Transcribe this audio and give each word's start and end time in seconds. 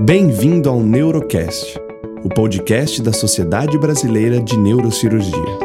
Bem-vindo 0.00 0.70
ao 0.70 0.80
Neurocast, 0.80 1.78
o 2.24 2.28
podcast 2.30 3.02
da 3.02 3.12
Sociedade 3.12 3.76
Brasileira 3.76 4.40
de 4.40 4.56
Neurocirurgia. 4.56 5.58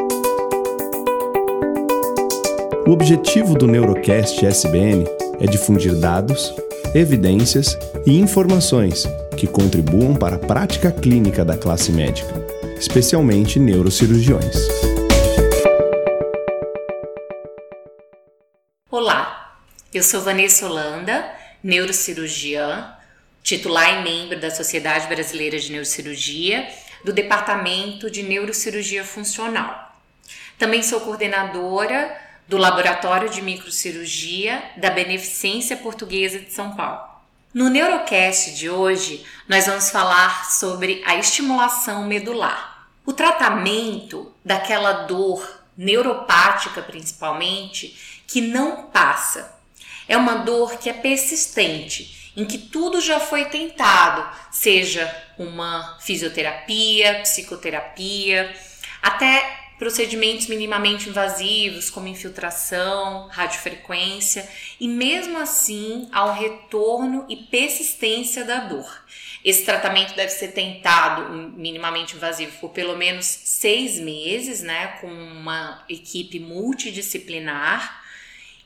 O 2.86 2.90
objetivo 2.90 3.54
do 3.54 3.66
Neurocast 3.66 4.44
SBN 4.44 5.06
é 5.40 5.46
difundir 5.46 5.94
dados, 5.94 6.54
evidências 6.94 7.78
e 8.06 8.18
informações 8.18 9.04
que 9.36 9.46
contribuam 9.46 10.14
para 10.14 10.36
a 10.36 10.38
prática 10.38 10.92
clínica 10.92 11.44
da 11.44 11.56
classe 11.56 11.90
médica, 11.90 12.34
especialmente 12.78 13.58
neurocirurgiões. 13.58 14.56
Olá, 18.90 19.43
eu 19.94 20.02
sou 20.02 20.20
Vanessa 20.20 20.66
Holanda, 20.66 21.32
neurocirurgiã 21.62 22.94
titular 23.44 24.00
e 24.00 24.02
membro 24.02 24.40
da 24.40 24.50
Sociedade 24.50 25.06
Brasileira 25.06 25.58
de 25.58 25.70
Neurocirurgia, 25.70 26.66
do 27.04 27.12
Departamento 27.12 28.10
de 28.10 28.22
Neurocirurgia 28.22 29.04
Funcional. 29.04 29.94
Também 30.58 30.82
sou 30.82 31.02
coordenadora 31.02 32.18
do 32.48 32.56
Laboratório 32.56 33.28
de 33.28 33.42
Microcirurgia 33.42 34.62
da 34.78 34.88
Beneficência 34.88 35.76
Portuguesa 35.76 36.38
de 36.38 36.50
São 36.50 36.74
Paulo. 36.74 37.02
No 37.52 37.68
Neurocast 37.68 38.54
de 38.54 38.70
hoje, 38.70 39.24
nós 39.46 39.66
vamos 39.66 39.90
falar 39.90 40.50
sobre 40.50 41.02
a 41.06 41.16
estimulação 41.16 42.06
medular. 42.06 42.88
O 43.04 43.12
tratamento 43.12 44.32
daquela 44.42 45.04
dor 45.04 45.46
neuropática, 45.76 46.80
principalmente, 46.80 48.22
que 48.26 48.40
não 48.40 48.84
passa. 48.84 49.54
É 50.08 50.16
uma 50.16 50.36
dor 50.36 50.78
que 50.78 50.88
é 50.88 50.92
persistente 50.92 52.32
em 52.36 52.44
que 52.44 52.58
tudo 52.58 53.00
já 53.00 53.20
foi 53.20 53.44
tentado, 53.46 54.28
seja 54.50 55.12
uma 55.38 55.98
fisioterapia, 56.00 57.20
psicoterapia, 57.20 58.54
até 59.00 59.60
procedimentos 59.78 60.46
minimamente 60.46 61.08
invasivos, 61.08 61.90
como 61.90 62.08
infiltração, 62.08 63.28
radiofrequência, 63.28 64.48
e 64.80 64.88
mesmo 64.88 65.38
assim 65.38 66.08
há 66.12 66.24
um 66.26 66.32
retorno 66.32 67.26
e 67.28 67.36
persistência 67.36 68.44
da 68.44 68.60
dor. 68.60 69.04
Esse 69.44 69.64
tratamento 69.64 70.14
deve 70.14 70.30
ser 70.30 70.48
tentado 70.48 71.30
minimamente 71.56 72.16
invasivo 72.16 72.56
por 72.60 72.70
pelo 72.70 72.96
menos 72.96 73.26
seis 73.26 74.00
meses, 74.00 74.62
né, 74.62 74.98
com 75.00 75.08
uma 75.08 75.84
equipe 75.88 76.40
multidisciplinar 76.40 78.03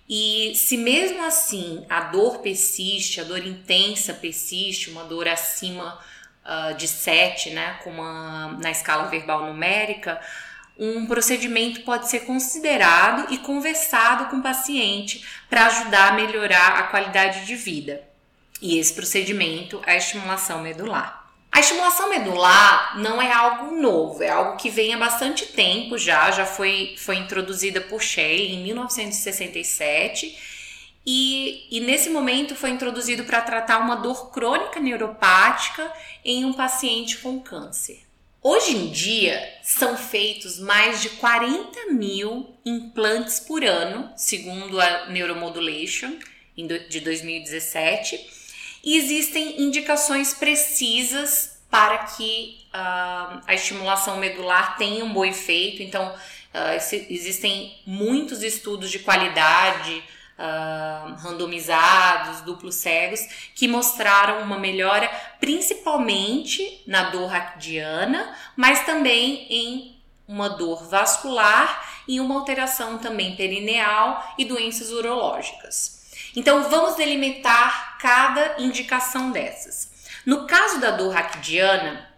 e 0.08 0.54
se 0.54 0.76
mesmo 0.78 1.22
assim 1.22 1.84
a 1.88 2.00
dor 2.00 2.38
persiste, 2.38 3.20
a 3.20 3.24
dor 3.24 3.46
intensa 3.46 4.14
persiste, 4.14 4.88
uma 4.88 5.04
dor 5.04 5.28
acima 5.28 5.98
uh, 6.44 6.74
de 6.74 6.88
7, 6.88 7.50
né, 7.50 7.78
como 7.84 8.02
na 8.02 8.70
escala 8.70 9.08
verbal 9.08 9.46
numérica, 9.46 10.18
um 10.78 11.06
procedimento 11.06 11.82
pode 11.82 12.08
ser 12.08 12.20
considerado 12.20 13.32
e 13.34 13.38
conversado 13.38 14.26
com 14.26 14.36
o 14.36 14.42
paciente 14.42 15.26
para 15.50 15.66
ajudar 15.66 16.12
a 16.12 16.14
melhorar 16.14 16.78
a 16.78 16.82
qualidade 16.84 17.44
de 17.44 17.56
vida. 17.56 18.02
E 18.62 18.78
esse 18.78 18.94
procedimento 18.94 19.82
é 19.86 19.92
a 19.92 19.96
estimulação 19.96 20.62
medular. 20.62 21.17
A 21.50 21.60
estimulação 21.60 22.10
medular 22.10 22.98
não 23.00 23.20
é 23.20 23.32
algo 23.32 23.74
novo, 23.74 24.22
é 24.22 24.28
algo 24.28 24.56
que 24.56 24.70
vem 24.70 24.94
há 24.94 24.98
bastante 24.98 25.46
tempo 25.46 25.98
já, 25.98 26.30
já 26.30 26.46
foi, 26.46 26.94
foi 26.98 27.16
introduzida 27.16 27.80
por 27.80 28.02
Shea 28.02 28.52
em 28.52 28.62
1967 28.62 30.38
e, 31.04 31.66
e 31.70 31.80
nesse 31.80 32.10
momento 32.10 32.54
foi 32.54 32.70
introduzido 32.70 33.24
para 33.24 33.40
tratar 33.40 33.78
uma 33.78 33.96
dor 33.96 34.30
crônica 34.30 34.78
neuropática 34.78 35.90
em 36.24 36.44
um 36.44 36.52
paciente 36.52 37.18
com 37.18 37.40
câncer. 37.40 38.06
Hoje 38.42 38.76
em 38.76 38.90
dia 38.90 39.42
são 39.62 39.96
feitos 39.96 40.60
mais 40.60 41.02
de 41.02 41.10
40 41.10 41.92
mil 41.92 42.54
implantes 42.64 43.40
por 43.40 43.64
ano, 43.64 44.12
segundo 44.16 44.80
a 44.80 45.06
Neuromodulation 45.08 46.16
de 46.56 47.00
2017 47.00 48.16
e 48.16 48.37
existem 48.84 49.62
indicações 49.62 50.34
precisas 50.34 51.58
para 51.70 51.98
que 51.98 52.58
uh, 52.68 53.40
a 53.46 53.54
estimulação 53.54 54.16
medular 54.16 54.76
tenha 54.76 55.04
um 55.04 55.12
bom 55.12 55.24
efeito. 55.24 55.82
Então, 55.82 56.08
uh, 56.08 56.94
existem 57.10 57.78
muitos 57.86 58.42
estudos 58.42 58.90
de 58.90 59.00
qualidade 59.00 60.02
uh, 60.38 61.14
randomizados, 61.16 62.40
duplos 62.42 62.76
cegos, 62.76 63.20
que 63.54 63.68
mostraram 63.68 64.42
uma 64.42 64.58
melhora 64.58 65.10
principalmente 65.40 66.82
na 66.86 67.10
dor 67.10 67.26
raquidiana, 67.26 68.34
mas 68.56 68.86
também 68.86 69.46
em 69.50 69.98
uma 70.26 70.48
dor 70.48 70.88
vascular 70.88 71.86
e 72.06 72.20
uma 72.20 72.34
alteração 72.34 72.98
também 72.98 73.34
perineal 73.34 74.34
e 74.38 74.44
doenças 74.44 74.90
urológicas. 74.90 75.97
Então 76.38 76.70
vamos 76.70 76.94
delimitar 76.94 77.98
cada 77.98 78.62
indicação 78.62 79.32
dessas. 79.32 79.90
No 80.24 80.46
caso 80.46 80.78
da 80.78 80.92
dor 80.92 81.12
raquidiana, 81.12 82.08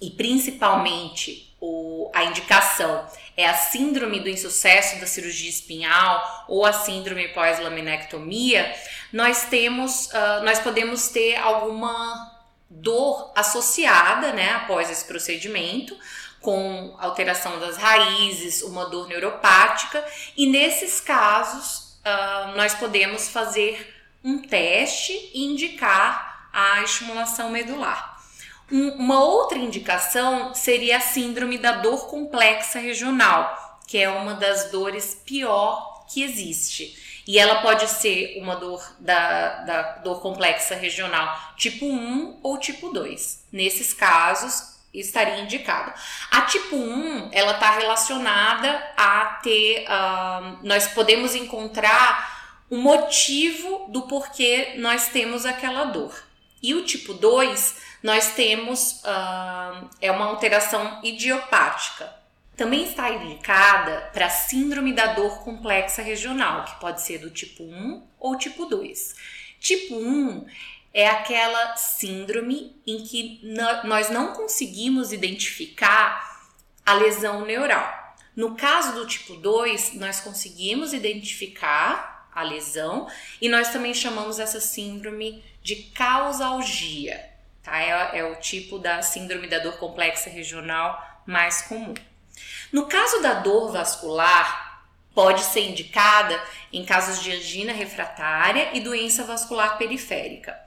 e 0.00 0.08
principalmente 0.08 1.52
o, 1.60 2.08
a 2.14 2.22
indicação 2.22 3.04
é 3.36 3.44
a 3.44 3.54
síndrome 3.54 4.20
do 4.20 4.28
insucesso 4.28 5.00
da 5.00 5.06
cirurgia 5.08 5.50
espinhal 5.50 6.44
ou 6.46 6.64
a 6.64 6.72
síndrome 6.72 7.26
pós-laminectomia, 7.34 8.72
nós 9.12 9.46
temos, 9.46 10.06
uh, 10.12 10.44
nós 10.44 10.60
podemos 10.60 11.08
ter 11.08 11.34
alguma 11.34 12.38
dor 12.70 13.32
associada, 13.34 14.32
né, 14.32 14.50
após 14.50 14.88
esse 14.88 15.04
procedimento, 15.06 15.98
com 16.40 16.94
alteração 17.00 17.58
das 17.58 17.76
raízes, 17.76 18.62
uma 18.62 18.88
dor 18.88 19.08
neuropática, 19.08 20.06
e 20.36 20.46
nesses 20.46 21.00
casos 21.00 21.85
uh, 22.06 22.56
nós 22.56 22.74
podemos 22.74 23.28
fazer 23.28 23.94
um 24.22 24.38
teste 24.38 25.12
e 25.34 25.44
indicar 25.44 26.48
a 26.52 26.82
estimulação 26.82 27.50
medular. 27.50 28.16
Um, 28.70 28.90
uma 28.92 29.22
outra 29.22 29.58
indicação 29.58 30.54
seria 30.54 30.98
a 30.98 31.00
síndrome 31.00 31.58
da 31.58 31.72
dor 31.72 32.06
complexa 32.08 32.78
regional, 32.78 33.80
que 33.86 33.98
é 33.98 34.08
uma 34.08 34.34
das 34.34 34.70
dores 34.70 35.20
pior 35.26 36.06
que 36.08 36.22
existe. 36.22 37.22
E 37.26 37.38
ela 37.38 37.60
pode 37.60 37.88
ser 37.88 38.38
uma 38.40 38.54
dor 38.54 38.82
da, 39.00 39.62
da 39.64 39.82
dor 39.98 40.20
complexa 40.20 40.76
regional 40.76 41.54
tipo 41.56 41.84
1 41.84 42.38
ou 42.42 42.56
tipo 42.56 42.90
2. 42.90 43.46
Nesses 43.50 43.92
casos, 43.92 44.75
estaria 45.00 45.40
indicado. 45.40 45.92
A 46.30 46.42
tipo 46.42 46.76
1, 46.76 47.30
ela 47.32 47.52
está 47.52 47.70
relacionada 47.72 48.92
a 48.96 49.40
ter, 49.42 49.84
uh, 49.84 50.58
nós 50.62 50.88
podemos 50.88 51.34
encontrar 51.34 52.36
o 52.68 52.76
motivo 52.76 53.86
do 53.90 54.02
porquê 54.02 54.74
nós 54.78 55.08
temos 55.08 55.46
aquela 55.46 55.84
dor. 55.84 56.14
E 56.62 56.74
o 56.74 56.84
tipo 56.84 57.14
2, 57.14 57.76
nós 58.02 58.34
temos, 58.34 59.02
uh, 59.04 59.88
é 60.00 60.10
uma 60.10 60.26
alteração 60.26 61.00
idiopática. 61.02 62.12
Também 62.56 62.84
está 62.84 63.10
indicada 63.10 64.10
para 64.12 64.30
síndrome 64.30 64.92
da 64.92 65.08
dor 65.08 65.44
complexa 65.44 66.02
regional, 66.02 66.64
que 66.64 66.80
pode 66.80 67.02
ser 67.02 67.18
do 67.18 67.30
tipo 67.30 67.62
1 67.62 68.02
ou 68.18 68.36
tipo 68.36 68.64
2. 68.64 69.14
Tipo 69.60 69.96
1 69.96 70.46
é 70.96 71.10
aquela 71.10 71.76
síndrome 71.76 72.74
em 72.86 73.04
que 73.04 73.38
nós 73.84 74.08
não 74.08 74.32
conseguimos 74.32 75.12
identificar 75.12 76.48
a 76.86 76.94
lesão 76.94 77.44
neural. 77.44 78.16
No 78.34 78.56
caso 78.56 78.94
do 78.94 79.06
tipo 79.06 79.34
2, 79.34 79.92
nós 79.96 80.20
conseguimos 80.20 80.94
identificar 80.94 82.30
a 82.34 82.42
lesão 82.42 83.06
e 83.42 83.46
nós 83.46 83.68
também 83.68 83.92
chamamos 83.92 84.38
essa 84.38 84.58
síndrome 84.58 85.44
de 85.62 85.76
causalgia. 85.94 87.28
Tá? 87.62 87.78
É, 87.78 88.20
é 88.20 88.24
o 88.24 88.36
tipo 88.36 88.78
da 88.78 89.02
síndrome 89.02 89.48
da 89.48 89.58
dor 89.58 89.76
complexa 89.76 90.30
regional 90.30 91.22
mais 91.26 91.60
comum. 91.60 91.92
No 92.72 92.86
caso 92.86 93.20
da 93.20 93.34
dor 93.34 93.70
vascular, 93.70 94.82
pode 95.14 95.42
ser 95.42 95.60
indicada 95.60 96.42
em 96.72 96.86
casos 96.86 97.22
de 97.22 97.32
angina 97.32 97.74
refratária 97.74 98.70
e 98.72 98.80
doença 98.80 99.24
vascular 99.24 99.76
periférica. 99.76 100.64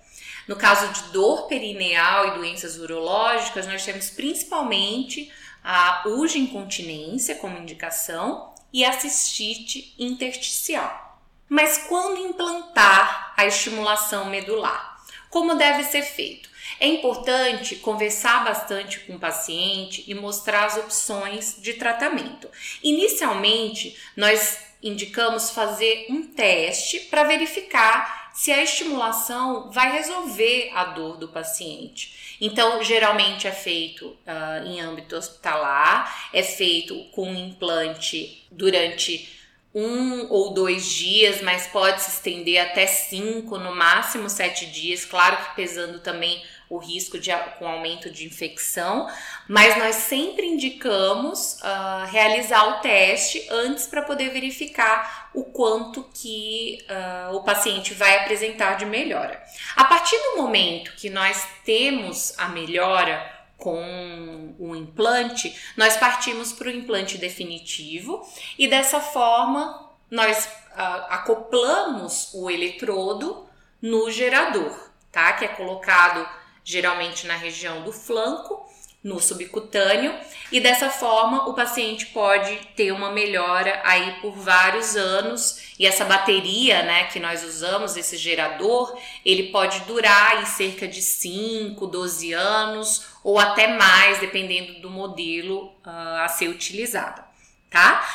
No 0.49 0.55
caso 0.55 0.91
de 0.91 1.11
dor 1.11 1.45
perineal 1.45 2.29
e 2.29 2.31
doenças 2.31 2.79
urológicas, 2.79 3.67
nós 3.67 3.85
temos 3.85 4.09
principalmente 4.09 5.31
a 5.63 6.03
incontinência 6.33 7.35
como 7.35 7.59
indicação 7.59 8.51
e 8.73 8.83
a 8.83 8.91
cistite 8.93 9.93
intersticial. 9.99 11.21
Mas 11.47 11.85
quando 11.87 12.25
implantar 12.25 13.31
a 13.37 13.45
estimulação 13.45 14.25
medular? 14.25 14.97
Como 15.29 15.53
deve 15.53 15.83
ser 15.83 16.01
feito? 16.01 16.49
É 16.79 16.87
importante 16.87 17.75
conversar 17.75 18.43
bastante 18.43 19.01
com 19.01 19.17
o 19.17 19.19
paciente 19.19 20.03
e 20.07 20.15
mostrar 20.15 20.65
as 20.65 20.77
opções 20.77 21.57
de 21.59 21.75
tratamento. 21.75 22.49
Inicialmente, 22.81 23.95
nós 24.17 24.57
indicamos 24.81 25.51
fazer 25.51 26.07
um 26.09 26.23
teste 26.23 27.01
para 27.01 27.23
verificar 27.23 28.18
se 28.33 28.51
a 28.51 28.63
estimulação 28.63 29.71
vai 29.71 29.91
resolver 29.91 30.71
a 30.73 30.85
dor 30.85 31.17
do 31.17 31.27
paciente. 31.27 32.37
Então, 32.41 32.83
geralmente 32.83 33.47
é 33.47 33.51
feito 33.51 34.07
uh, 34.07 34.65
em 34.65 34.79
âmbito 34.79 35.15
hospitalar, 35.15 36.29
é 36.33 36.41
feito 36.41 36.95
com 37.11 37.33
implante 37.33 38.47
durante 38.51 39.37
um 39.73 40.27
ou 40.31 40.53
dois 40.53 40.85
dias, 40.85 41.41
mas 41.41 41.67
pode 41.67 42.01
se 42.01 42.11
estender 42.11 42.59
até 42.59 42.87
cinco, 42.87 43.57
no 43.57 43.75
máximo 43.75 44.29
sete 44.29 44.65
dias, 44.65 45.05
claro 45.05 45.37
que 45.37 45.55
pesando 45.55 45.99
também 45.99 46.41
o 46.69 46.77
risco 46.77 47.17
de 47.17 47.31
com 47.57 47.67
aumento 47.67 48.11
de 48.11 48.25
infecção, 48.25 49.09
mas 49.47 49.75
nós 49.77 49.95
sempre 49.95 50.45
indicamos 50.45 51.57
uh, 51.61 52.05
realizar 52.11 52.77
o 52.77 52.81
teste 52.81 53.47
antes 53.49 53.87
para 53.87 54.03
poder 54.03 54.29
verificar 54.29 55.31
o 55.33 55.43
quanto 55.45 56.07
que 56.13 56.85
uh, 56.87 57.35
o 57.35 57.43
paciente 57.43 57.93
vai 57.93 58.17
apresentar 58.17 58.75
de 58.75 58.85
melhora. 58.85 59.43
A 59.75 59.85
partir 59.85 60.17
do 60.17 60.37
momento 60.37 60.91
que 60.93 61.09
nós 61.09 61.47
temos 61.65 62.37
a 62.37 62.49
melhora 62.49 63.39
com 63.57 64.55
o 64.59 64.75
implante, 64.75 65.55
nós 65.75 65.97
partimos 65.97 66.53
para 66.53 66.67
o 66.67 66.71
implante 66.71 67.17
definitivo 67.17 68.25
e 68.57 68.67
dessa 68.67 68.99
forma 68.99 69.89
nós 70.09 70.45
uh, 70.45 71.05
acoplamos 71.09 72.31
o 72.33 72.49
eletrodo 72.49 73.47
no 73.81 74.09
gerador, 74.11 74.91
tá? 75.11 75.33
Que 75.33 75.45
é 75.45 75.47
colocado 75.49 76.38
geralmente 76.69 77.25
na 77.25 77.35
região 77.35 77.81
do 77.81 77.91
flanco, 77.91 78.69
no 79.03 79.19
subcutâneo, 79.19 80.13
e 80.51 80.59
dessa 80.59 80.89
forma 80.89 81.47
o 81.49 81.53
paciente 81.53 82.07
pode 82.07 82.53
ter 82.75 82.91
uma 82.91 83.11
melhora 83.11 83.81
aí 83.83 84.19
por 84.21 84.33
vários 84.33 84.95
anos. 84.95 85.73
E 85.79 85.87
essa 85.87 86.05
bateria, 86.05 86.83
né, 86.83 87.05
que 87.05 87.19
nós 87.19 87.43
usamos, 87.43 87.97
esse 87.97 88.17
gerador, 88.17 88.95
ele 89.25 89.51
pode 89.51 89.79
durar 89.81 90.43
em 90.43 90.45
cerca 90.45 90.87
de 90.87 91.01
5, 91.01 91.87
12 91.87 92.33
anos 92.33 93.05
ou 93.23 93.39
até 93.39 93.67
mais, 93.67 94.19
dependendo 94.19 94.81
do 94.81 94.91
modelo 94.91 95.73
uh, 95.85 96.23
a 96.23 96.27
ser 96.27 96.49
utilizado, 96.49 97.23
tá? 97.69 98.07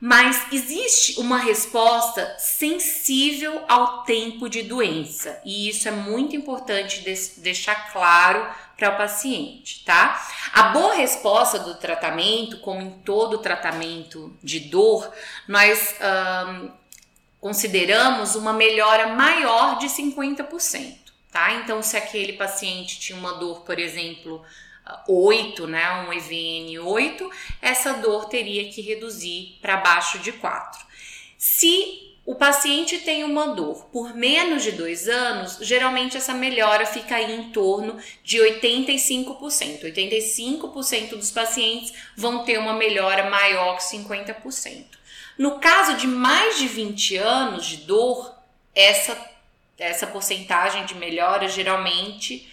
Mas 0.00 0.52
existe 0.52 1.18
uma 1.18 1.38
resposta 1.38 2.36
sensível 2.38 3.64
ao 3.66 4.04
tempo 4.04 4.48
de 4.48 4.62
doença, 4.62 5.40
e 5.44 5.68
isso 5.68 5.88
é 5.88 5.90
muito 5.90 6.36
importante 6.36 7.02
deixar 7.38 7.92
claro 7.92 8.48
para 8.76 8.94
o 8.94 8.96
paciente, 8.96 9.82
tá? 9.84 10.24
A 10.52 10.68
boa 10.68 10.94
resposta 10.94 11.58
do 11.58 11.74
tratamento, 11.74 12.60
como 12.60 12.80
em 12.80 12.90
todo 13.00 13.38
tratamento 13.38 14.32
de 14.40 14.60
dor, 14.60 15.12
nós 15.48 15.96
um, 16.48 16.70
consideramos 17.40 18.36
uma 18.36 18.52
melhora 18.52 19.08
maior 19.08 19.78
de 19.78 19.88
50%, 19.88 20.96
tá? 21.32 21.54
Então, 21.54 21.82
se 21.82 21.96
aquele 21.96 22.34
paciente 22.34 23.00
tinha 23.00 23.18
uma 23.18 23.34
dor, 23.34 23.62
por 23.62 23.80
exemplo, 23.80 24.44
8, 25.06 25.66
né, 25.66 26.06
um 26.06 26.12
EVN 26.12 26.78
8, 26.80 27.30
essa 27.60 27.94
dor 27.94 28.26
teria 28.26 28.70
que 28.70 28.80
reduzir 28.80 29.58
para 29.60 29.76
baixo 29.76 30.18
de 30.18 30.32
4. 30.32 30.86
Se 31.36 32.08
o 32.28 32.34
paciente 32.34 32.98
tem 32.98 33.24
uma 33.24 33.54
dor 33.54 33.86
por 33.86 34.14
menos 34.14 34.62
de 34.62 34.72
dois 34.72 35.08
anos, 35.08 35.60
geralmente 35.62 36.14
essa 36.14 36.34
melhora 36.34 36.84
fica 36.84 37.16
aí 37.16 37.34
em 37.34 37.50
torno 37.52 37.96
de 38.22 38.36
85%. 38.36 39.84
85% 39.84 41.10
dos 41.16 41.30
pacientes 41.30 41.94
vão 42.14 42.44
ter 42.44 42.58
uma 42.58 42.74
melhora 42.74 43.30
maior 43.30 43.78
que 43.78 43.84
50%. 43.84 44.84
No 45.38 45.58
caso 45.58 45.96
de 45.96 46.06
mais 46.06 46.58
de 46.58 46.68
20 46.68 47.16
anos 47.16 47.64
de 47.64 47.76
dor, 47.78 48.34
essa, 48.74 49.16
essa 49.78 50.06
porcentagem 50.06 50.84
de 50.84 50.96
melhora 50.96 51.48
geralmente 51.48 52.46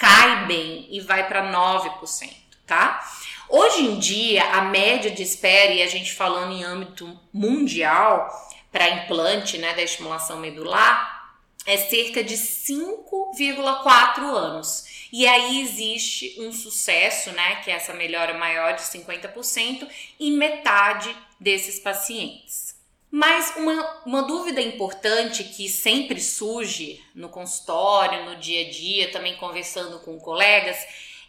cai 0.00 0.46
bem 0.46 0.88
e 0.90 0.98
vai 0.98 1.28
para 1.28 1.52
9%, 1.52 2.32
tá? 2.66 3.06
Hoje 3.46 3.82
em 3.82 3.98
dia, 3.98 4.42
a 4.44 4.62
média 4.62 5.10
de 5.10 5.22
espera, 5.22 5.74
e 5.74 5.82
a 5.82 5.86
gente 5.86 6.14
falando 6.14 6.52
em 6.52 6.64
âmbito 6.64 7.20
mundial, 7.30 8.30
para 8.72 8.88
implante 8.88 9.58
né, 9.58 9.74
da 9.74 9.82
estimulação 9.82 10.38
medular, 10.38 11.34
é 11.66 11.76
cerca 11.76 12.24
de 12.24 12.34
5,4 12.34 14.22
anos. 14.22 14.86
E 15.12 15.26
aí 15.26 15.60
existe 15.60 16.36
um 16.38 16.50
sucesso, 16.50 17.30
né, 17.32 17.56
que 17.56 17.70
é 17.70 17.74
essa 17.74 17.92
melhora 17.92 18.32
maior 18.38 18.72
de 18.72 18.80
50% 18.80 19.86
em 20.18 20.32
metade 20.32 21.14
desses 21.38 21.78
pacientes. 21.78 22.69
Mas 23.10 23.56
uma, 23.56 24.02
uma 24.06 24.22
dúvida 24.22 24.60
importante 24.60 25.42
que 25.42 25.68
sempre 25.68 26.20
surge 26.20 27.04
no 27.14 27.28
consultório, 27.28 28.24
no 28.24 28.36
dia 28.36 28.66
a 28.66 28.70
dia, 28.70 29.10
também 29.10 29.36
conversando 29.36 29.98
com 30.00 30.18
colegas, 30.20 30.78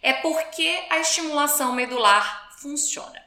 é 0.01 0.13
por 0.13 0.41
que 0.45 0.69
a 0.89 0.99
estimulação 0.99 1.73
medular 1.73 2.51
funciona. 2.59 3.21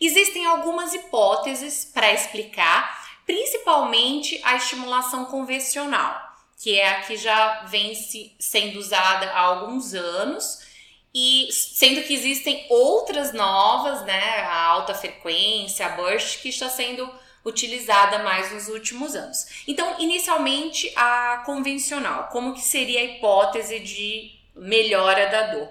Existem 0.00 0.46
algumas 0.46 0.94
hipóteses 0.94 1.84
para 1.84 2.12
explicar, 2.12 3.08
principalmente 3.26 4.40
a 4.42 4.56
estimulação 4.56 5.26
convencional, 5.26 6.18
que 6.58 6.78
é 6.78 6.88
a 6.88 7.02
que 7.02 7.16
já 7.16 7.64
vem 7.64 7.94
se, 7.94 8.34
sendo 8.38 8.78
usada 8.78 9.30
há 9.30 9.40
alguns 9.40 9.92
anos, 9.92 10.66
e 11.14 11.48
sendo 11.50 12.02
que 12.02 12.14
existem 12.14 12.66
outras 12.70 13.32
novas, 13.32 14.02
né, 14.04 14.40
a 14.42 14.62
alta 14.64 14.94
frequência, 14.94 15.86
a 15.86 15.90
burst, 15.90 16.40
que 16.40 16.48
está 16.48 16.68
sendo 16.68 17.10
utilizada 17.48 18.20
mais 18.20 18.52
nos 18.52 18.68
últimos 18.68 19.14
anos. 19.14 19.64
Então, 19.66 19.96
inicialmente 19.98 20.92
a 20.94 21.42
convencional, 21.44 22.28
como 22.28 22.54
que 22.54 22.60
seria 22.60 23.00
a 23.00 23.04
hipótese 23.04 23.80
de 23.80 24.38
melhora 24.54 25.26
da 25.28 25.52
dor? 25.52 25.68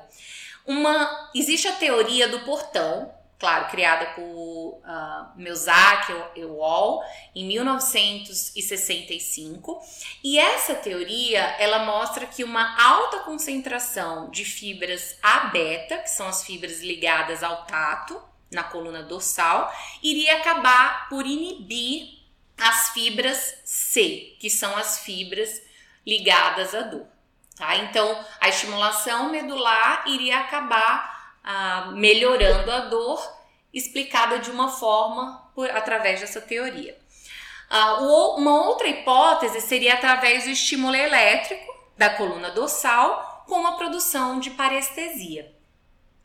Uma 0.65 1.29
existe 1.33 1.67
a 1.67 1.73
teoria 1.73 2.27
do 2.27 2.41
portão, 2.41 3.11
claro, 3.39 3.69
criada 3.69 4.07
por 4.07 4.23
uh, 4.23 4.81
Miyazaki 5.35 6.11
Ewell 6.35 7.01
em 7.33 7.45
1965, 7.45 9.81
e 10.23 10.37
essa 10.37 10.75
teoria 10.75 11.39
ela 11.59 11.85
mostra 11.85 12.25
que 12.25 12.43
uma 12.43 12.75
alta 12.83 13.19
concentração 13.19 14.29
de 14.29 14.43
fibras 14.43 15.15
A 15.21 15.45
beta, 15.47 15.99
que 15.99 16.09
são 16.09 16.27
as 16.27 16.43
fibras 16.43 16.81
ligadas 16.81 17.41
ao 17.43 17.65
tato, 17.65 18.21
na 18.51 18.63
coluna 18.63 19.03
dorsal, 19.03 19.73
iria 20.01 20.37
acabar 20.37 21.09
por 21.09 21.25
inibir 21.25 22.17
as 22.57 22.89
fibras 22.89 23.55
C, 23.63 24.35
que 24.39 24.49
são 24.49 24.75
as 24.75 24.99
fibras 24.99 25.61
ligadas 26.05 26.73
à 26.73 26.81
dor. 26.81 27.05
Tá? 27.55 27.75
Então, 27.77 28.25
a 28.39 28.49
estimulação 28.49 29.29
medular 29.29 30.03
iria 30.07 30.39
acabar 30.39 31.35
ah, 31.43 31.91
melhorando 31.93 32.71
a 32.71 32.81
dor, 32.81 33.35
explicada 33.73 34.39
de 34.39 34.49
uma 34.49 34.69
forma 34.69 35.49
por, 35.53 35.69
através 35.69 36.21
dessa 36.21 36.41
teoria. 36.41 36.97
Ah, 37.69 37.99
uma 38.01 38.65
outra 38.65 38.87
hipótese 38.87 39.61
seria 39.61 39.95
através 39.95 40.45
do 40.45 40.51
estímulo 40.51 40.95
elétrico 40.95 41.75
da 41.97 42.09
coluna 42.11 42.51
dorsal 42.51 43.43
com 43.47 43.65
a 43.65 43.73
produção 43.73 44.39
de 44.39 44.51
parestesia. 44.51 45.56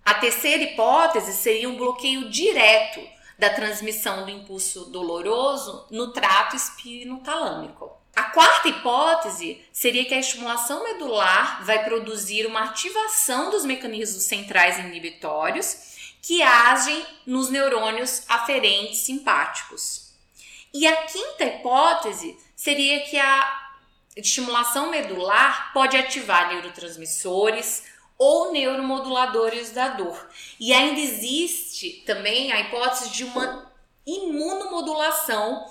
A 0.04 0.14
terceira 0.14 0.62
hipótese 0.62 1.32
seria 1.32 1.68
um 1.68 1.76
bloqueio 1.76 2.28
direto 2.28 3.00
da 3.38 3.50
transmissão 3.50 4.24
do 4.24 4.30
impulso 4.30 4.86
doloroso 4.86 5.86
no 5.90 6.12
trato 6.12 6.56
espinotalâmico. 6.56 7.90
A 8.14 8.24
quarta 8.24 8.68
hipótese 8.68 9.64
seria 9.72 10.04
que 10.04 10.14
a 10.14 10.18
estimulação 10.18 10.84
medular 10.84 11.64
vai 11.64 11.82
produzir 11.84 12.46
uma 12.46 12.64
ativação 12.64 13.50
dos 13.50 13.64
mecanismos 13.64 14.24
centrais 14.24 14.78
inibitórios 14.78 15.92
que 16.20 16.42
agem 16.42 17.04
nos 17.26 17.48
neurônios 17.48 18.22
aferentes 18.28 18.98
simpáticos. 18.98 20.12
E 20.74 20.86
a 20.86 20.96
quinta 21.04 21.44
hipótese 21.44 22.36
seria 22.54 23.00
que 23.00 23.18
a 23.18 23.70
estimulação 24.16 24.90
medular 24.90 25.72
pode 25.72 25.96
ativar 25.96 26.48
neurotransmissores, 26.48 27.84
ou 28.18 28.52
neuromoduladores 28.52 29.70
da 29.70 29.88
dor. 29.88 30.28
E 30.58 30.72
ainda 30.72 31.00
existe 31.00 32.02
também 32.06 32.52
a 32.52 32.60
hipótese 32.60 33.10
de 33.10 33.24
uma 33.24 33.70
imunomodulação 34.06 35.66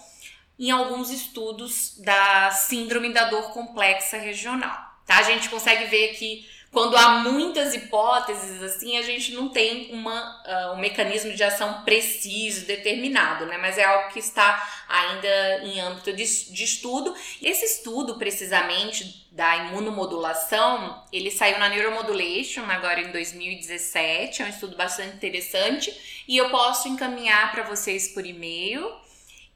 em 0.58 0.70
alguns 0.70 1.10
estudos 1.10 1.98
da 1.98 2.52
síndrome 2.52 3.12
da 3.12 3.26
dor 3.26 3.52
complexa 3.52 4.18
regional. 4.18 4.78
Tá? 5.06 5.18
A 5.18 5.24
gente 5.24 5.50
consegue 5.50 5.86
ver 5.86 6.14
que 6.14 6.48
quando 6.72 6.96
há 6.96 7.20
muitas 7.20 7.74
hipóteses, 7.74 8.64
assim, 8.64 8.98
a 8.98 9.02
gente 9.02 9.34
não 9.34 9.50
tem 9.50 9.94
uma, 9.94 10.42
uh, 10.46 10.74
um 10.74 10.80
mecanismo 10.80 11.34
de 11.34 11.44
ação 11.44 11.84
preciso, 11.84 12.66
determinado, 12.66 13.46
né? 13.46 13.58
Mas 13.58 13.78
é 13.78 13.84
algo 13.84 14.10
que 14.14 14.20
está 14.20 14.86
ainda 14.88 15.66
em 15.66 15.82
âmbito 15.82 16.14
de, 16.14 16.24
de 16.24 16.64
estudo. 16.64 17.14
Esse 17.42 17.66
estudo, 17.66 18.18
precisamente, 18.18 19.28
da 19.34 19.58
imunomodulação, 19.58 21.04
ele 21.12 21.30
saiu 21.30 21.60
na 21.60 21.68
Neuromodulation 21.68 22.64
agora 22.70 23.02
em 23.02 23.12
2017, 23.12 24.42
é 24.42 24.46
um 24.46 24.50
estudo 24.50 24.78
bastante 24.78 25.14
interessante 25.14 26.24
e 26.26 26.38
eu 26.38 26.50
posso 26.50 26.88
encaminhar 26.88 27.52
para 27.52 27.64
vocês 27.64 28.14
por 28.14 28.26
e-mail. 28.26 28.90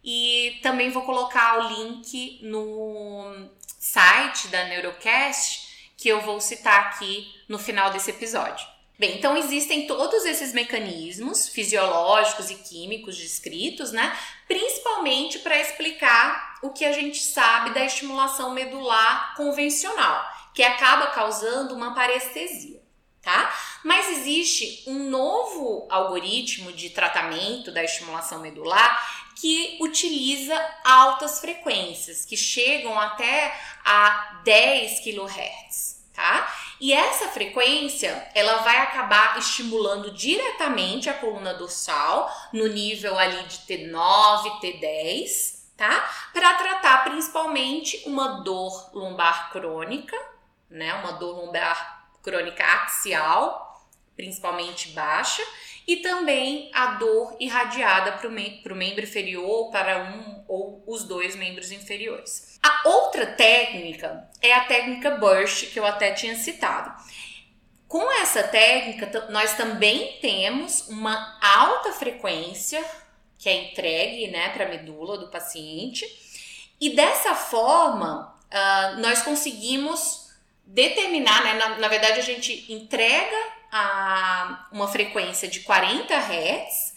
e 0.04 0.60
também 0.62 0.92
vou 0.92 1.02
colocar 1.02 1.60
o 1.60 1.68
link 1.70 2.40
no 2.44 3.50
site 3.80 4.50
da 4.50 4.66
Neurocast 4.66 5.65
que 5.98 6.10
eu 6.10 6.22
vou 6.22 6.40
citar 6.42 6.88
aqui 6.88 7.28
no 7.48 7.58
final 7.58 7.92
desse 7.92 8.12
episódio. 8.12 8.66
Bem, 8.98 9.18
então 9.18 9.36
existem 9.36 9.88
todos 9.88 10.24
esses 10.24 10.54
mecanismos 10.54 11.50
fisiológicos 11.50 12.50
e 12.50 12.56
químicos 12.56 13.18
descritos, 13.18 13.92
né? 13.92 14.18
Principalmente 14.48 15.40
para 15.40 15.60
explicar 15.60 16.60
o 16.62 16.70
que 16.70 16.86
a 16.86 16.94
gente 16.94 17.20
sabe 17.20 17.72
da 17.72 17.84
estimulação 17.84 18.52
medular 18.52 19.36
convencional, 19.36 20.26
que 20.54 20.64
acaba 20.64 21.08
causando 21.08 21.76
uma 21.76 21.94
parestesia, 21.94 22.82
tá? 23.22 23.54
Mas 23.84 24.18
existe 24.18 24.86
um 24.88 25.10
novo 25.10 25.86
algoritmo 25.92 26.72
de 26.72 26.90
tratamento 26.90 27.74
da 27.74 27.84
estimulação 27.84 28.40
medular 28.40 29.25
que 29.36 29.78
utiliza 29.82 30.56
altas 30.84 31.40
frequências, 31.40 32.26
que 32.26 32.38
chegam 32.38 33.00
até 33.00 33.54
a 33.84 34.42
10 34.44 35.02
kHz 35.02 35.96
tá? 36.16 36.48
E 36.80 36.94
essa 36.94 37.28
frequência, 37.28 38.28
ela 38.34 38.58
vai 38.58 38.78
acabar 38.78 39.38
estimulando 39.38 40.12
diretamente 40.12 41.10
a 41.10 41.14
coluna 41.14 41.54
dorsal 41.54 42.32
no 42.52 42.68
nível 42.68 43.20
ali 43.20 43.44
de 43.44 43.58
T9, 43.60 44.60
T10, 44.62 45.66
tá? 45.78 46.10
Para 46.34 46.54
tratar 46.56 47.04
principalmente 47.04 48.02
uma 48.06 48.42
dor 48.42 48.92
lombar 48.94 49.52
crônica, 49.52 50.18
né? 50.70 50.94
Uma 50.96 51.14
dor 51.14 51.46
lombar 51.46 52.08
crônica 52.24 52.64
axial, 52.64 53.75
principalmente 54.16 54.90
baixa, 54.90 55.44
e 55.88 55.98
também 55.98 56.72
a 56.74 56.94
dor 56.94 57.36
irradiada 57.40 58.14
para 58.14 58.28
o 58.28 58.32
me 58.32 58.62
membro 58.66 59.04
inferior 59.04 59.70
para 59.72 60.04
um 60.04 60.44
ou 60.48 60.84
os 60.88 61.04
dois 61.04 61.36
membros 61.36 61.72
inferiores. 61.72 62.60
A 62.64 62.90
outra 62.90 63.28
técnica 63.28 64.28
é 64.42 64.54
a 64.54 64.66
técnica 64.66 65.12
Burst, 65.12 65.72
que 65.72 65.80
eu 65.80 65.86
até 65.86 66.12
tinha 66.12 66.36
citado. 66.36 66.92
Com 67.88 68.12
essa 68.14 68.42
técnica, 68.44 69.28
nós 69.30 69.56
também 69.56 70.18
temos 70.20 70.88
uma 70.88 71.38
alta 71.40 71.94
frequência 71.94 72.84
que 73.38 73.50
é 73.50 73.70
entregue 73.70 74.28
né, 74.30 74.50
para 74.50 74.66
a 74.66 74.70
medula 74.70 75.18
do 75.18 75.28
paciente, 75.28 76.04
e 76.82 76.96
dessa 76.96 77.36
forma 77.36 78.36
uh, 78.46 79.00
nós 79.00 79.22
conseguimos 79.22 80.32
determinar, 80.66 81.44
né, 81.44 81.54
na, 81.54 81.78
na 81.78 81.88
verdade, 81.88 82.20
a 82.20 82.24
gente 82.24 82.66
entrega 82.74 83.38
a 83.78 84.68
uma 84.72 84.88
frequência 84.88 85.50
de 85.50 85.60
40 85.60 86.16
Hz 86.16 86.96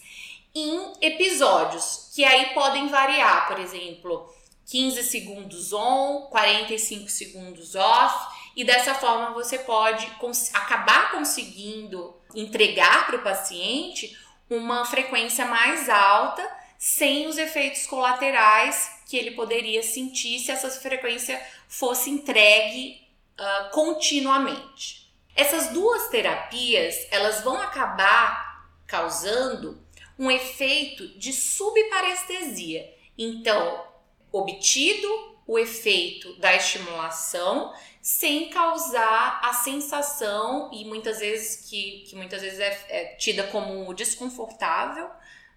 em 0.55 0.93
episódios 1.01 2.13
que 2.15 2.25
aí 2.25 2.55
podem 2.55 2.89
variar, 2.89 3.49
por 3.49 3.59
exemplo, 3.59 4.33
15 4.67 5.03
segundos 5.03 5.73
on, 5.73 6.29
45 6.31 7.09
segundos 7.09 7.75
off, 7.75 8.37
e 8.55 8.63
dessa 8.65 8.95
forma 8.95 9.33
você 9.33 9.59
pode 9.59 10.07
cons 10.19 10.55
acabar 10.55 11.11
conseguindo 11.11 12.15
entregar 12.35 13.07
para 13.07 13.17
o 13.17 13.23
paciente 13.23 14.17
uma 14.49 14.85
frequência 14.85 15.45
mais 15.47 15.89
alta 15.89 16.49
sem 16.79 17.27
os 17.27 17.39
efeitos 17.39 17.87
colaterais 17.87 19.01
que 19.09 19.17
ele 19.17 19.33
poderia 19.33 19.83
sentir 19.83 20.39
se 20.39 20.53
essa 20.53 20.71
frequência 20.71 21.45
fosse 21.69 22.09
entregue 22.09 23.01
uh, 23.39 23.71
continuamente. 23.71 25.08
Essas 25.39 25.69
duas 25.69 26.09
terapias, 26.09 27.07
elas 27.13 27.45
vão 27.45 27.61
acabar 27.61 28.69
causando 28.89 29.81
um 30.19 30.29
efeito 30.29 31.17
de 31.17 31.33
subparestesia. 31.33 32.93
Então, 33.17 33.87
obtido 34.33 35.07
o 35.47 35.57
efeito 35.57 36.35
da 36.41 36.57
estimulação 36.57 37.73
sem 38.03 38.51
causar 38.51 39.39
a 39.45 39.53
sensação 39.53 40.71
e 40.73 40.85
muitas 40.85 41.21
vezes 41.21 41.71
que, 41.71 42.05
que 42.09 42.17
muitas 42.17 42.43
vezes 42.43 42.59
é, 42.59 42.87
é 42.89 43.05
tida 43.15 43.45
como 43.45 43.95
desconfortável 43.95 45.09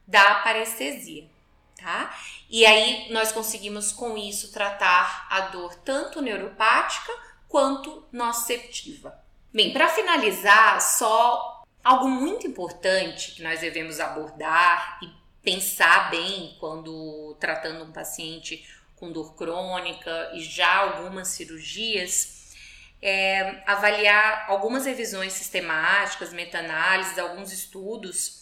da 0.06 0.36
parestesia, 0.44 1.28
tá? 1.76 2.16
E 2.48 2.68
aí 2.68 3.12
nós 3.12 3.32
conseguimos 3.32 3.92
com 3.92 4.16
isso 4.16 4.52
tratar 4.52 5.26
a 5.28 5.42
dor 5.42 5.74
tanto 5.78 6.22
neuropática 6.22 7.12
quanto 7.48 8.06
nociceptiva. 8.12 9.20
Bem, 9.54 9.74
para 9.74 9.90
finalizar, 9.90 10.80
só 10.82 11.64
algo 11.84 12.08
muito 12.08 12.48
importante 12.48 13.32
que 13.32 13.44
nós 13.44 13.60
devemos 13.60 14.00
abordar 14.00 14.98
e 15.04 15.10
pensar 15.44 16.10
bem 16.10 16.56
quando 16.58 17.36
tratando 17.38 17.84
um 17.84 17.92
paciente 17.92 18.66
com 18.96 19.12
dor 19.12 19.36
crônica 19.36 20.32
e 20.34 20.42
já 20.42 20.78
algumas 20.78 21.30
cirurgias 21.30 22.54
é 23.02 23.62
avaliar 23.66 24.46
algumas 24.48 24.86
revisões 24.86 25.34
sistemáticas, 25.34 26.32
meta-análises, 26.32 27.20
alguns 27.20 27.52
estudos 27.52 28.40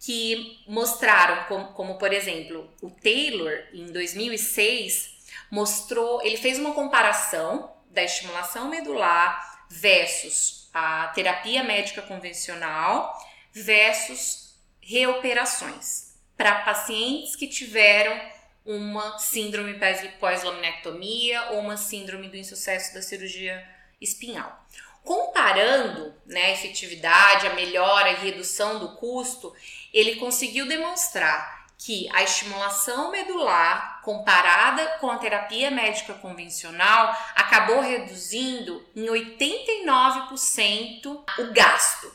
que 0.00 0.62
mostraram, 0.66 1.44
como, 1.48 1.66
como, 1.74 1.98
por 1.98 2.14
exemplo, 2.14 2.70
o 2.80 2.88
Taylor, 2.88 3.52
em 3.74 3.92
2006, 3.92 5.16
mostrou, 5.50 6.22
ele 6.22 6.38
fez 6.38 6.58
uma 6.58 6.72
comparação 6.72 7.74
da 7.90 8.02
estimulação 8.02 8.68
medular 8.68 9.55
versus 9.68 10.68
a 10.72 11.08
terapia 11.08 11.62
médica 11.64 12.02
convencional 12.02 13.16
versus 13.52 14.54
reoperações 14.80 16.14
para 16.36 16.60
pacientes 16.62 17.34
que 17.34 17.46
tiveram 17.46 18.20
uma 18.64 19.18
síndrome 19.18 19.78
pós-laminectomia 20.20 21.50
ou 21.52 21.60
uma 21.60 21.76
síndrome 21.76 22.28
do 22.28 22.36
insucesso 22.36 22.92
da 22.92 23.00
cirurgia 23.00 23.66
espinhal. 24.00 24.64
Comparando 25.02 26.12
né, 26.26 26.46
a 26.46 26.50
efetividade, 26.50 27.46
a 27.46 27.54
melhora 27.54 28.10
e 28.10 28.16
redução 28.16 28.80
do 28.80 28.96
custo, 28.96 29.54
ele 29.92 30.16
conseguiu 30.16 30.66
demonstrar 30.66 31.65
que 31.78 32.08
a 32.12 32.22
estimulação 32.22 33.10
medular 33.10 34.00
comparada 34.02 34.86
com 34.98 35.10
a 35.10 35.16
terapia 35.18 35.70
médica 35.70 36.14
convencional 36.14 37.14
acabou 37.34 37.80
reduzindo 37.80 38.82
em 38.94 39.06
89% 39.06 41.24
o 41.38 41.52
gasto. 41.52 42.10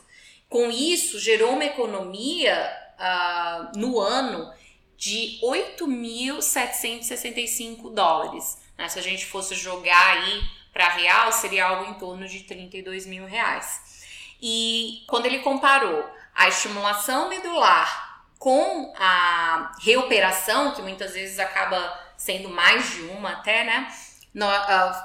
Com 0.49 0.71
isso, 0.71 1.19
gerou 1.19 1.53
uma 1.53 1.65
economia 1.65 2.75
uh, 2.99 3.71
no 3.77 3.99
ano 3.99 4.51
de 4.97 5.39
8.765 5.43 7.93
dólares. 7.93 8.57
Né? 8.77 8.89
Se 8.89 8.99
a 8.99 9.01
gente 9.01 9.25
fosse 9.25 9.55
jogar 9.55 10.17
aí 10.17 10.41
para 10.73 10.89
real, 10.89 11.31
seria 11.31 11.65
algo 11.65 11.89
em 11.89 11.93
torno 11.95 12.27
de 12.27 12.41
32 12.41 13.05
mil 13.05 13.25
reais. 13.25 14.35
E 14.41 15.03
quando 15.07 15.27
ele 15.27 15.39
comparou 15.39 16.05
a 16.33 16.47
estimulação 16.47 17.27
medular 17.29 18.10
com 18.41 18.91
a 18.97 19.71
reoperação, 19.83 20.73
que 20.73 20.81
muitas 20.81 21.13
vezes 21.13 21.37
acaba 21.37 21.95
sendo 22.17 22.49
mais 22.49 22.89
de 22.89 23.03
uma 23.03 23.33
até, 23.33 23.63
né? 23.63 23.87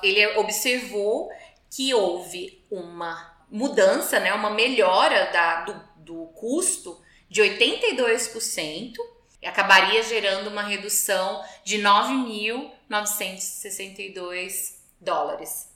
Ele 0.02 0.26
observou 0.38 1.30
que 1.70 1.92
houve 1.92 2.64
uma 2.70 3.36
mudança, 3.50 4.18
né? 4.18 4.32
Uma 4.32 4.48
melhora 4.48 5.30
da, 5.30 5.64
do, 5.64 5.78
do 5.96 6.28
custo 6.28 6.98
de 7.28 7.42
82% 7.42 8.94
e 9.42 9.46
acabaria 9.46 10.02
gerando 10.02 10.48
uma 10.48 10.62
redução 10.62 11.44
de 11.62 11.78
9.962 11.78 14.76
dólares. 14.98 15.68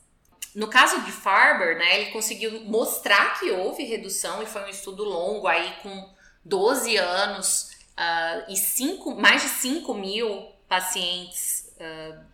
No 0.55 0.69
caso 0.69 1.03
de 1.03 1.13
Farber, 1.13 1.77
né, 1.77 2.01
ele 2.01 2.11
conseguiu 2.11 2.63
mostrar 2.63 3.39
que 3.39 3.51
houve 3.51 3.85
redução 3.85 4.43
e 4.43 4.47
foi 4.47 4.65
um 4.65 4.69
estudo 4.69 5.05
longo 5.05 5.47
aí 5.47 5.75
com 5.83 6.19
12 6.45 6.97
anos 6.97 7.71
uh, 7.99 8.51
e 8.51 8.57
cinco, 8.57 9.15
mais 9.15 9.43
de 9.43 9.49
5 9.49 9.93
mil 9.95 10.49
pacientes 10.69 11.73
uh, 11.77 12.25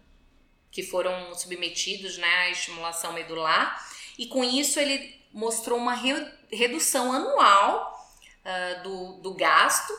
que 0.71 0.83
foram 0.83 1.35
submetidos 1.35 2.19
né, 2.19 2.35
à 2.45 2.51
estimulação 2.51 3.13
medular, 3.13 3.85
e 4.19 4.27
com 4.27 4.45
isso 4.45 4.79
ele 4.79 5.15
mostrou 5.33 5.79
uma 5.79 5.95
re, 5.95 6.15
redução 6.51 7.13
anual 7.13 8.15
uh, 8.45 8.83
do, 8.83 9.13
do 9.23 9.35
gasto, 9.35 9.93